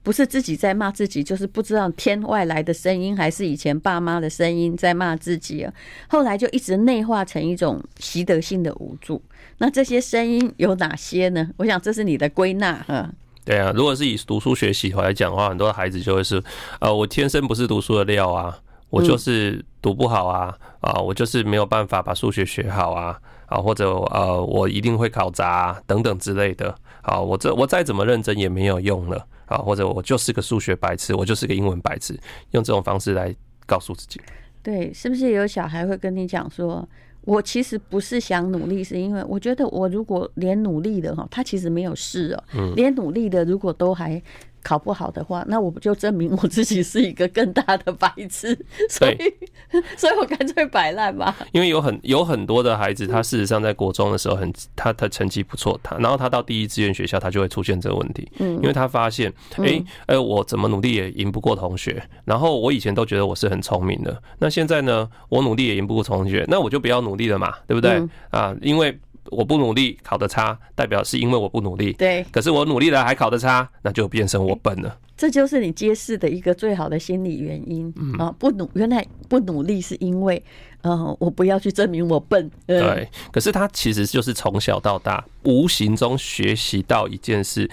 [0.02, 5.72] 不是自己在骂自己，就是不知道天外来的声音，还是以前爸妈的声音在骂自己啊。
[6.08, 9.22] 后来就一直内化成一种习得性的无助。
[9.58, 11.48] 那这些声音有哪些呢？
[11.56, 13.08] 我想这是你的归纳哈。
[13.44, 16.42] 对啊，如果是以读书学习来讲的话，很多孩子就会是，
[16.80, 18.56] 呃，我天生不是读书的料啊，
[18.88, 32.18] 我就是读不好啊，啊，我就是没有办法把数学学好啊，啊，或者呃，我一定会考砸啊，等等之类的，啊，我这我再怎么认真也没有用了，啊，或者我就是个数学白痴，我就是个英文白痴，
[32.52, 33.34] 用这种方式来
[33.66, 34.20] 告诉自己。
[34.62, 36.88] 对，是不是有小孩会跟你讲说？
[37.24, 42.44] 我其实不是想努力，是因为我觉得我如果连努力的哈，他其实没有事哦。
[42.54, 44.20] 嗯，连努力的如果都还。
[44.62, 48.57] 考不好的话，那我不就证明我自己是一个更大的白痴？
[48.88, 49.16] 所以，
[49.96, 51.37] 所以我干脆摆烂吧。
[51.53, 58.31] 因为有很有很多的孩子，他事实上在国中的时候很他他成绩不错，他然后他到第一志愿学校，他就会出现这个问题。
[58.38, 62.03] 嗯，因为他发现，哎，哎，我怎么努力也赢不过同学。
[62.25, 68.03] 然后我以前都觉得我是很聪明的，那现在呢，我努力也赢不过同学，那我就不要努力了嘛，对不对？
[68.31, 68.96] 啊，因为。
[69.30, 71.92] 我不努力考得差，代表是因为我不努力。
[71.94, 74.98] 对，可是我努力了还考得差，那就变成我笨了。
[75.16, 78.35] 这就是你揭示的一个最好的心理原因啊！
[78.38, 80.42] 不努，原来不努力是因为，
[80.80, 82.50] 呃，我不要去证明我笨。
[82.66, 87.70] 对，可是他其实就是从小到大无形中学习到一件事，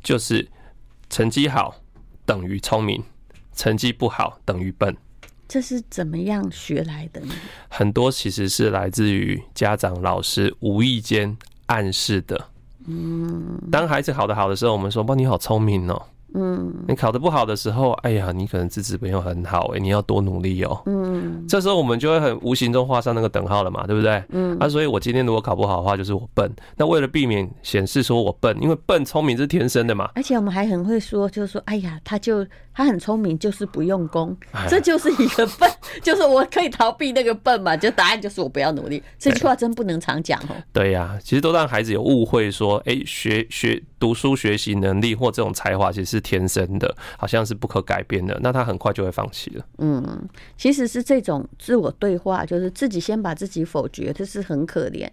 [0.00, 0.46] 就是
[1.10, 1.74] 成绩好
[2.24, 3.02] 等于聪明，
[3.52, 4.96] 成绩不好等于笨。
[5.52, 7.34] 这是怎么样学来的呢？
[7.68, 11.36] 很多其实是来自于家长、老师无意间
[11.66, 12.48] 暗示的。
[12.86, 16.02] 嗯，当孩子考得好的时候，我们说：“哇，你好聪明哦。”
[16.34, 20.82] 嗯，你考得不好的时候，哎呀，你可能资质没有很好，哎，你要多努力哦。
[20.86, 24.22] 嗯，这时候我们就会很无形中画上那个等号了嘛，对不对？
[24.30, 26.50] 嗯，啊，所以我今天如果考不好的话，就是我笨。
[26.76, 30.10] 那为了避免显示说我笨，因为笨聪明是天生的嘛。
[30.14, 34.36] 而且我们还很会说，就是说，哎呀，他就他很聪明，就是不用功，
[34.68, 35.70] 这就是一个笨，
[36.02, 37.76] 就是我可以逃避那个笨嘛。
[37.76, 39.02] 就答案就是我不要努力。
[39.18, 40.56] 这句话真不能常讲哦。
[40.72, 46.22] 对呀，其实都让孩子有误会说，哎，学学读书学习能力或这种才华，其实是。
[46.32, 49.66] 天生的，好像是不可改变的，那他很快就会放弃了。
[49.78, 55.06] 嗯，其实是这种自我对话，就是自己先把自己否决，这是很可怜。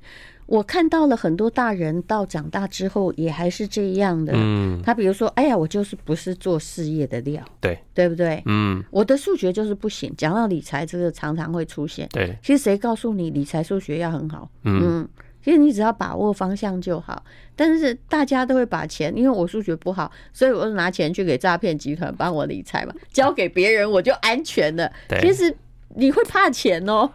[0.45, 4.31] 我看到了很多大人到长大之后也还是这样的。
[4.33, 8.41] 嗯，他比如说，哎呀，我就是不是做事业的料，对，对不对？
[8.45, 10.13] 嗯，我的数学就是不行。
[10.15, 12.07] 讲到理财，这个常常会出现。
[12.13, 14.49] 对，其实谁告诉你理财数学要很好？
[14.63, 15.05] 嗯。
[15.43, 17.23] 其实你只要把握方向就好，
[17.55, 24.91] 但是大家都会把钱，因为我数学不好，所以我就拿钱去给诈骗集团帮我理财嘛， 交给别人我就安全了。
[25.21, 25.55] 其实
[25.95, 27.09] 你会怕钱哦，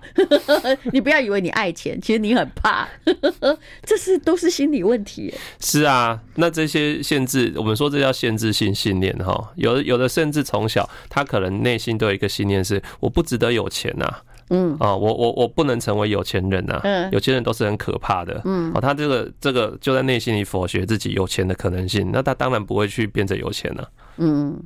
[0.92, 2.88] 你不要以为你爱钱，其实你很怕，
[3.84, 5.32] 这是都是心理问题。
[5.60, 14.22] 是啊，那这些限制，我们说这叫限制性信念哈，有的有的甚至从小他可能内心都有一个信念是我不值得有钱呐、啊。
[14.50, 16.80] 嗯啊，我我我不能成为有钱人呐。
[16.84, 18.40] 嗯，有钱人都是很可怕的。
[18.44, 23.90] 嗯，哦，他这个这个就在内心里否决自己有钱的可能性，那他当然不会去变成有钱了。
[24.18, 24.60] 嗯，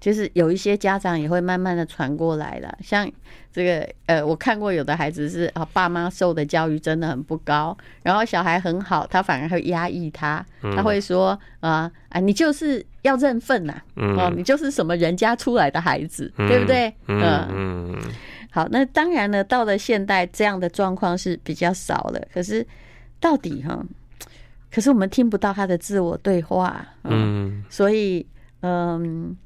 [0.00, 3.10] 就是有一些家长也会慢慢的传过来了，像
[3.52, 16.94] 这个呃，我看过有的孩子是啊，爸妈受的教育真的很不高，然后小孩很好，他反而会压抑他，他会说啊啊，你就是要认份呐，哦，你就是什么人家出来的孩子，对不对？
[17.08, 17.98] 嗯嗯。
[18.56, 22.28] 好，那当然呢，到了现代，这样的状况是比较少了。
[22.32, 22.66] 可是，
[23.20, 23.84] 到底哈，
[24.72, 28.26] 可是我们听不到他的自我对话，嗯，所以，
[28.62, 29.36] 嗯，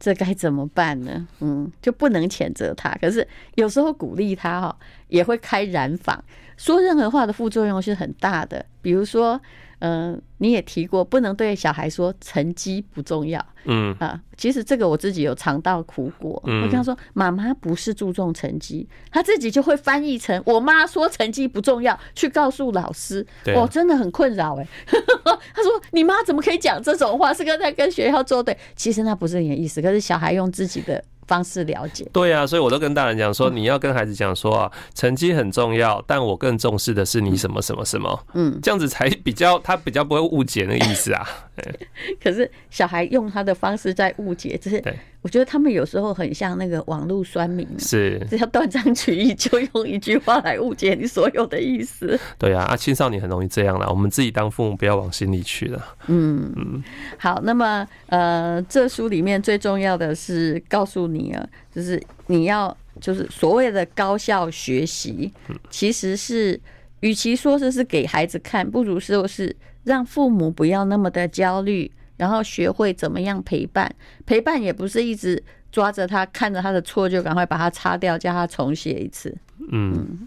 [0.00, 1.28] 这该怎么办呢？
[1.38, 6.24] 嗯，就不能谴责他，可是有时候鼓励他哈，也会开染坊，
[6.56, 9.40] 说任何话的副作用是很大的，比如说。
[9.80, 13.44] 嗯，你也提过，不能对小孩说成绩不重要。
[13.64, 16.40] 嗯啊，其实这个我自己有尝到苦果。
[16.44, 23.26] 我跟他说，妈妈不是注重成绩，他自己就会翻译成我妈说成绩不重要，去告诉老师。
[23.54, 24.66] 我真的很困扰哎。
[24.86, 27.34] 他说，你妈怎么可以讲这种话？
[27.34, 28.56] 是跟在跟学校作对？
[28.76, 31.02] 其实那不是你的意思，可是小孩用自己的。
[31.26, 41.26] 方式了解，对啊，所以我都跟大人讲说，你要跟孩子讲说啊，成绩很重要，但我更重视的是你什么什么什么，嗯，这样子才比较他比较不会误解那个意思啊。
[42.22, 44.82] 可是小孩用他的方式在误解，就是
[45.22, 52.18] 我觉得他们有时候很像那个网络酸民，是只要断章取义，就用一句话来误解你所有的意思。
[52.38, 55.84] 对啊，啊，青少年很容易这样啦，我们自己当父母不要往心里去了。
[56.06, 56.84] 嗯嗯，
[57.18, 65.32] 好，那么呃，这书里面最重要的是告诉你啊，就是你要就是所谓的高效学习，
[65.70, 66.60] 其实是
[67.00, 69.54] 与其说这是给孩子看，不如说是。
[69.86, 73.94] 让父母不要那么的焦虑，然后学会怎么样陪伴。
[74.26, 79.32] 陪伴也不是一直抓着他，看着他的错就赶快把他擦掉，叫他重写一次。
[79.70, 80.26] 嗯，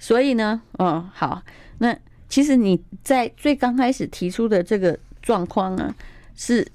[0.00, 1.40] 所以呢，嗯，好，
[1.78, 1.96] 那
[2.28, 5.94] 其实你在最刚开始提出的这个状况呢，
[6.34, 6.66] 是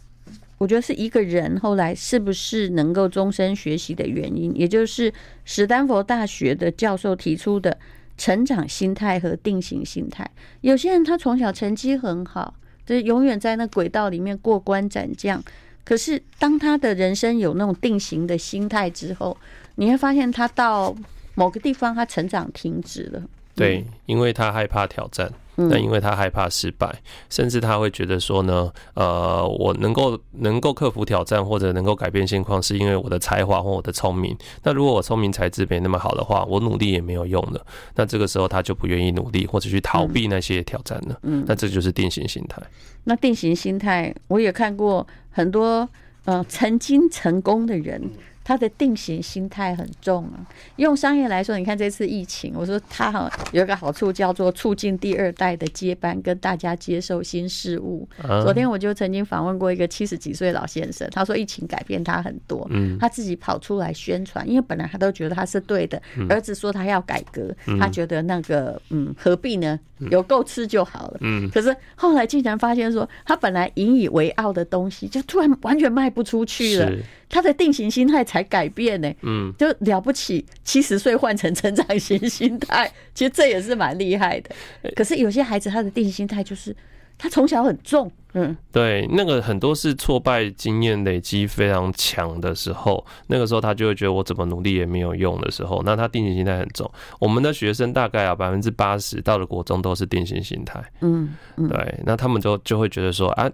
[0.58, 7.78] 我觉得是一个人后来是不是能够终身学习的原因，也就是史丹佛大学的教授提出的。
[8.19, 10.29] 成长心态和定型心态，
[10.60, 12.53] 有些人他从小成绩很好，
[12.86, 15.41] 就是永远在那轨道里面过关斩将。
[15.86, 19.36] 可是当他的人生有那种定型的心态之后，
[19.75, 20.93] 你会发现他到
[21.34, 23.23] 某个地方，他成长停止了。
[23.55, 25.32] 对，因为他害怕挑战。
[25.67, 26.93] 那因为他害怕失败，
[27.30, 34.38] 甚至他会觉得说呢，呃，我能够能够克服挑战或者能够改变现况，是因为我的才华或我的聪明。
[34.63, 37.65] 那如果我聪明才智没那么好的话，我努力也没有用的。
[37.95, 41.19] 那这个时候他就不愿意努力，或者去逃避那些挑战了。
[41.24, 42.62] 嗯，那这就是定型心态。
[43.04, 45.88] 那定型心态，我也看过很多，
[46.26, 48.02] 呃，曾经成功的人。
[48.50, 50.42] 他的定型心态很重啊。
[50.78, 58.10] 用商业来说，你看这次疫情，我说他哈有一个好处叫做促进第二代的接班，跟大家接受新事物。
[58.42, 62.68] 昨天我就曾经访问过一个七十几岁老先生，他说疫情改变他很多，
[63.00, 69.80] 他自己跑出来宣传，因为本来他都觉得他是对的，儿子说他要改革，他觉得那个嗯何必呢？
[70.10, 71.20] 有够吃就好了。
[71.54, 76.90] 可是后来竟然发现说，他本来引以为傲的东西，就突然完全卖不出去了。
[77.28, 84.49] 他的定型心态才改变呢、欸，嗯，就了不起，七十岁换成成长型心态， 其实这也是蛮厉害的。
[84.95, 86.75] 可是有些孩子他的定型心态就是
[87.17, 96.89] 他从小很重，嗯，对，那个很多是挫败经验累积非常强的时候，那个时候他就会觉得我怎么努力也没有用的时候，那他定型心态很重。
[97.19, 103.49] 我们的学生大概啊百分之八十到了国中都是定型心态，嗯，对，那他们就就会觉得说啊。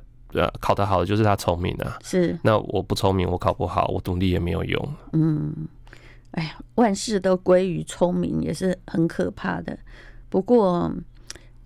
[0.60, 2.38] 考得好的就是他聪明啊，是。
[2.44, 4.94] 那我不聪明，我考不好，我努力也没有用。
[5.14, 5.68] 嗯，
[6.32, 9.78] 哎呀，万事都归于聪明也是很可怕的。
[10.30, 10.92] 不过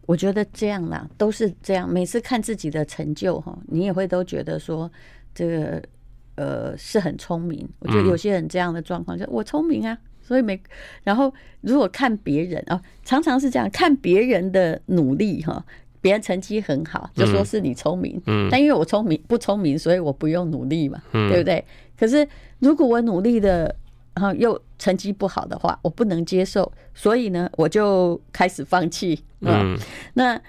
[0.06, 1.90] 我觉得这样啦，都是这样。
[1.92, 4.92] 每次看自己的成就哈，你也会都觉得说
[5.34, 5.82] 这个
[6.36, 7.68] 呃是很聪明。
[7.80, 10.62] 我觉得有些人这样的状况，就我聪明啊，所以没。
[11.04, 15.66] 然后如果看别人啊，常常是这样看别人的努力哈。
[16.02, 21.64] 别人成绩很好，就说是你聪明，嗯，嗯，但因为我聪明不聪明，所以我不用努力嘛，嗯，对不对？
[21.98, 22.28] 可是
[22.60, 23.76] 如果我努力的，
[24.16, 29.24] 然后又成绩不好的话，我不能接受，所以呢，我就开始放弃。
[29.42, 29.78] 嗯，
[30.14, 30.40] 那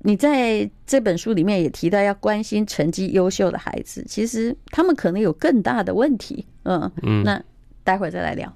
[0.00, 6.46] 你在这本书里面也提到要关心成绩优秀的孩子，其实他们可能有更大的问题。
[6.64, 7.42] 嗯嗯，那
[7.84, 8.50] 待会再来聊。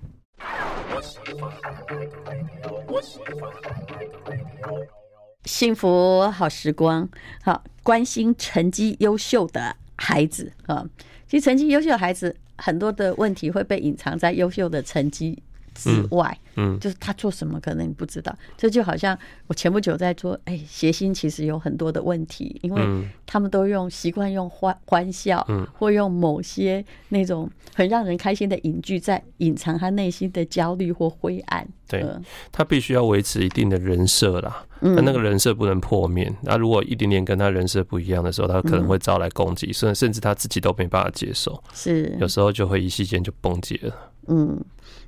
[5.45, 7.09] 幸福好时光，
[7.43, 10.85] 好，关心成绩优秀的孩子啊。
[11.29, 15.43] 其实成绩优秀的孩子很多的问题会被隐藏在优秀的成绩
[15.75, 16.37] 之外。
[16.57, 18.33] 嗯，就是他做什么可能你不知道。
[18.57, 31.67] 这就好像我前不久在做，哎，谐星其实有很多的问题，因为他们都用习惯用欢欢笑，嗯，或用某些那种很让人开心的隐句，在隐藏他内心的焦虑或灰暗。
[31.89, 32.07] 对，
[32.53, 34.65] 他必须要维持一定的人设啦。
[34.81, 36.33] 那那个人设不能破灭。
[36.43, 41.61] 那如果一点点跟他人设不一样的时候，他可能会招来攻击，甚甚至他自己都没办法接受。
[41.73, 44.13] 是，有时候就会一夕间就崩解了。
[44.29, 44.59] 嗯，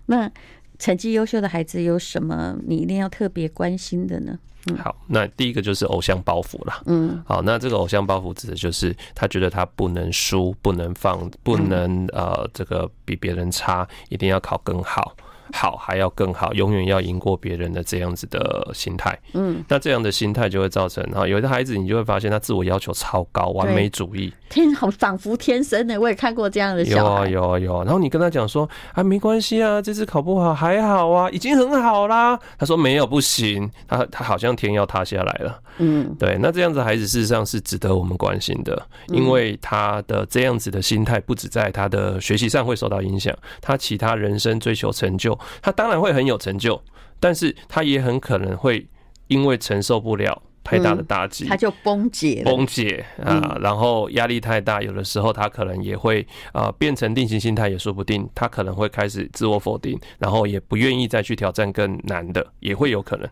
[0.06, 0.30] 那
[0.78, 4.38] 成绩优秀的孩子有什么你一定要特别关心的呢？
[4.68, 6.82] 嗯，好，那第一个就是偶像包袱啦。
[6.86, 15.14] 嗯，好，那这个偶像包袱指的就是他觉得他不能输，不能放，不能呃这个比别人差，一定要考更好。
[15.52, 19.18] 好，还要更好，永远要赢过别人的这样子的心态。
[19.34, 26.00] 嗯，那这样的心态就会造成哈，有的孩子你就会发现他自我要求超高，完美主义，天好仿佛天生的。
[26.00, 27.84] 我也看过这样的小孩，有啊有啊有啊。
[27.84, 32.38] 然后你跟他讲说啊，没关系啊，这次考不好还好啊，已经很好啦。
[32.58, 35.60] 他说没有不行，他他好像天要塌下来了。
[35.78, 45.35] 嗯，对，那这样子孩子事实上是值得我们关心的，因为他的这样子的心态不止在他的学习上会受到影响，他其他人生追求成就。
[45.62, 46.80] 他当然会很有成就，
[47.20, 48.86] 但是他也很可能会
[49.28, 63.28] 因为承受不了太大的打击，他就崩解崩解啊，然后压力太大，有的时候他可能也会啊变成定型心态也说不定，他可能会开始自我否定，然后也不愿意再去挑战更难的，也会有可能。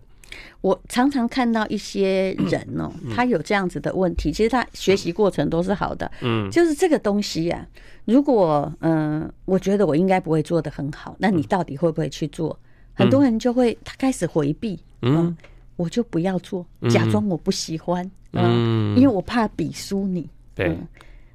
[0.61, 7.67] 我常常看到一些人哦，他有这样子的问题，其实他学习过程都是好的，嗯，就是这个东西呀，
[8.05, 12.59] 如果嗯，我觉得我应该不会做的很好，那你到底会不会去做？
[12.95, 15.37] 很多人就会他开始回避，嗯。
[15.77, 20.31] 我就不要做，假装我不喜欢，嗯，因为我怕比输你。
[20.55, 20.79] 对，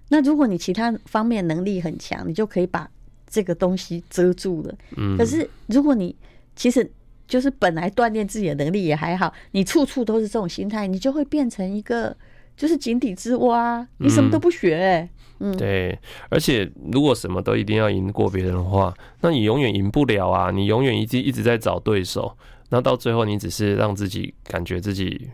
[0.07, 2.89] 那如果你其他方面能力很强，你就可以把
[3.27, 4.73] 这个东西遮住了。
[4.95, 6.15] 嗯，可是如果你
[6.55, 6.89] 其实
[7.29, 12.13] 就是本来锻炼自己的能力也还好，你处处都是这种心态，你就会变成一个
[12.57, 15.09] 就是井底之蛙，你什么都不学，欸。
[15.41, 20.51] 嗯，对，而且如果什么都一定要赢过别人的话，那你永远赢不了啊！
[20.51, 22.35] 你永远一直一直在找对手。
[22.71, 25.27] 那到最后，你只是让自己感觉自己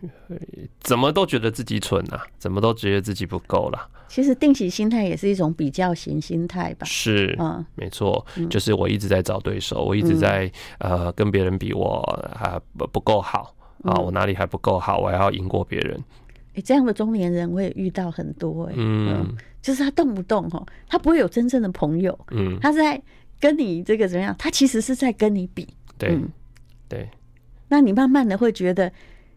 [0.80, 3.88] 怎么都觉得自己蠢啊，怎么都觉得自己不够啦。
[4.08, 6.86] 其实定型心态也是一种比较型心态吧？
[6.86, 12.02] 是，嗯，没错，就是我一直在找对手，我一直在呃跟别人比，我
[12.34, 16.02] 还不不够好啊，我哪里还不够好，我还要赢过别人。
[16.54, 23.02] 哎，这样的中年人我也遇到很多哎，嗯，就是他动不动哈，他不会有真正的朋友，嗯，他是在
[23.42, 24.34] 跟你这个怎么样？
[24.40, 25.68] 他其实是在跟你比，
[25.98, 26.18] 对，
[26.88, 27.10] 对。
[27.68, 28.86] 那你慢慢的会觉得，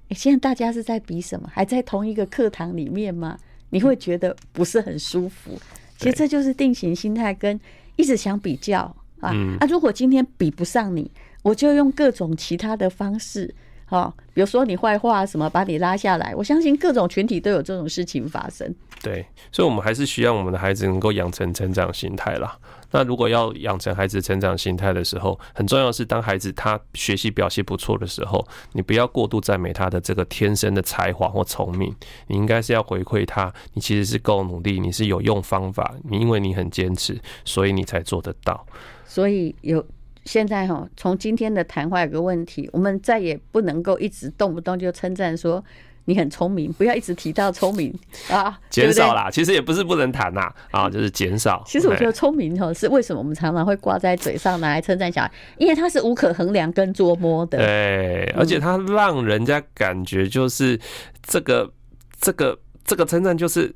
[0.09, 1.49] 欸，现在大家是在比什么？
[1.53, 3.39] 还在同一个课堂里面吗？
[3.70, 5.59] 你会觉得不是很舒服。
[5.97, 7.59] 其实这就是定型心态，跟
[7.97, 8.81] 一直想比较
[9.20, 9.31] 啊。
[9.61, 11.11] 啊，如果今天比不上你，
[11.43, 13.55] 我就用各种其他的方式，
[13.85, 16.35] 哈，比如说你坏话什么，把你拉下来。
[16.35, 18.74] 我相信各种群体都有这种事情发生。
[19.03, 22.59] 对，所以我们还是需要我们的孩子能够养成成长心态啦。
[22.91, 31.95] 那如果要养成孩子成长心态的时候，很重要的是，当孩子他学习表现不错的时候，你不要过度赞美他的这个天生的才华或聪明，
[32.26, 38.66] 你应该是要回馈他，你其实是够努力，你是有用方法，你因为你很坚持，所以你才做得到。
[39.05, 39.84] 所以有
[40.24, 45.62] 现在哈，从今天的谈话有个问题，我们再也不能够一直动不动就称赞说。
[46.09, 47.94] 你很聪明，不要一直提到聪明
[48.30, 49.30] 啊， 减少啦。
[49.30, 51.62] 其实也不是不能谈呐，啊， 就是减少。
[51.66, 57.59] 其实我觉得聪明哦，是为什么我们常常会挂在嘴上拿来称赞小孩，因为它是无可衡量跟捉摸的。
[57.59, 60.80] 对，而且他让人家感觉就是
[61.22, 61.70] 这个
[62.18, 63.70] 这个这个称赞就是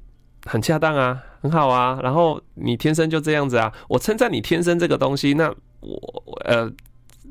[0.46, 2.00] 很恰当啊，很好啊。
[2.02, 6.72] 然后你天生就这样子啊，我称赞你天生这个东西，那我呃。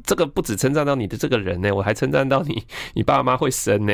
[0.03, 2.63] 这个不止称赞到你的这个人呢，我还称赞到你，
[2.95, 3.93] 你爸妈会生呢。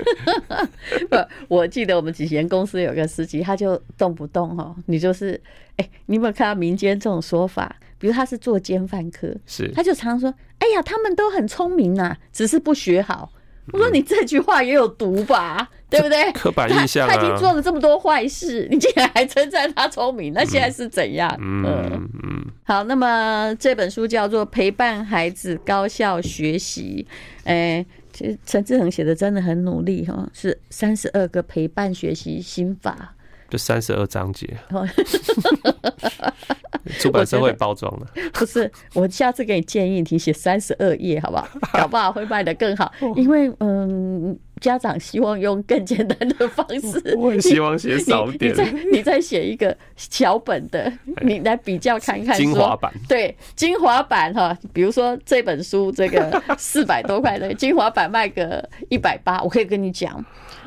[1.08, 1.16] 不，
[1.48, 5.40] 我记得我们以前公司有个司机，他就动不动哈，你就是，
[5.76, 7.74] 哎，你有没有看到民间这种说法？
[7.98, 13.30] 比如他是做奸犯科，是，他就常说，哎呀，他们都很聪明呐，只是不学好。
[13.72, 16.32] 我说你这句话也有毒吧，对不对？
[16.32, 21.30] 刻板印象啊，他已经做了这么多坏事， 你竟然还称赞他聪明，那现在是怎样？
[21.40, 22.46] 嗯嗯嗯。
[22.64, 27.06] 好，那么这本书叫做《陪伴孩子高效学习》，
[27.44, 27.84] 哎，
[28.20, 33.14] 其实陈志恒写的真的很努力哈，是三十二个陪伴学习心法。
[33.48, 34.46] 就三十二章节，
[37.00, 38.06] 出版社会包装的。
[38.34, 41.48] 不是，我下次给你建议，你写三十二页，好不好？
[41.72, 42.92] 搞不好会卖得更好。
[43.16, 47.14] 因为嗯，家长希望用更简单的方式。
[47.18, 48.52] 我很希望写少点。
[48.52, 50.92] 你再你再写一个小本的，
[51.22, 52.36] 你来比较看看。
[52.36, 52.92] 精华版。
[53.08, 60.24] 对，精华版哈，比如说这本书这个四百多块的 精华版卖个一百八，我可以跟你讲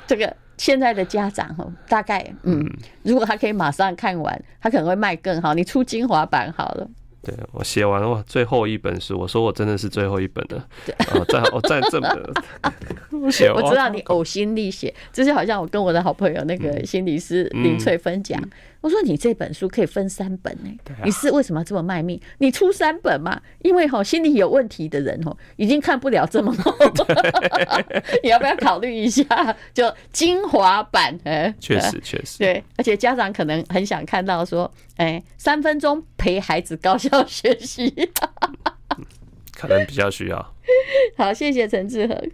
[0.07, 0.35] 这个。
[0.55, 2.63] 现在的家长哈，大概嗯，
[3.01, 5.53] 如果他可以马上看完，他可能会卖更好。
[5.55, 6.87] 你出精华版好了。
[7.23, 10.67] 对，我写完了最后一本书，我说我真的是最后一本了。
[10.85, 12.23] 对，我在我在这本，
[13.21, 13.49] 我写。
[13.49, 18.37] 我知道你呕心沥血，就是好像我跟我的好朋友那个心理师林翠芬讲，
[18.83, 20.69] 我说你这本书可以分三本呢，
[21.05, 22.19] 你是为什么这么卖命？
[22.39, 23.41] 你出三本嘛？
[23.61, 26.53] 因为哈心理有问题的人哦，已经看不了这么
[26.93, 27.07] 多，
[28.21, 29.23] 你要不要考虑一下？
[29.73, 37.13] 就精华版，哎，确实确实，对，而且家长可能很想看到说，哎，三分钟陪孩子高效。
[37.13, 37.93] 要学习，
[39.55, 40.53] 可能比较需要。
[41.15, 42.31] 好，谢谢陈志恒。